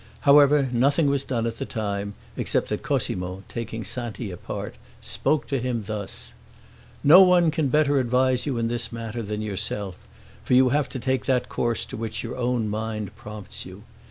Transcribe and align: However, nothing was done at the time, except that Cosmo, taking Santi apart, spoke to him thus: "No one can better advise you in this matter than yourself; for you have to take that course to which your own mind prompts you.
However, 0.21 0.67
nothing 0.73 1.11
was 1.11 1.23
done 1.23 1.45
at 1.45 1.59
the 1.59 1.65
time, 1.67 2.15
except 2.35 2.69
that 2.69 2.81
Cosmo, 2.81 3.43
taking 3.47 3.83
Santi 3.83 4.31
apart, 4.31 4.73
spoke 4.99 5.45
to 5.45 5.59
him 5.59 5.83
thus: 5.85 6.33
"No 7.03 7.21
one 7.21 7.51
can 7.51 7.67
better 7.67 7.99
advise 7.99 8.47
you 8.47 8.57
in 8.57 8.67
this 8.67 8.91
matter 8.91 9.21
than 9.21 9.43
yourself; 9.43 9.97
for 10.43 10.55
you 10.55 10.69
have 10.69 10.89
to 10.89 10.99
take 10.99 11.25
that 11.27 11.49
course 11.49 11.85
to 11.85 11.97
which 11.97 12.23
your 12.23 12.35
own 12.35 12.67
mind 12.67 13.15
prompts 13.15 13.63
you. 13.63 13.83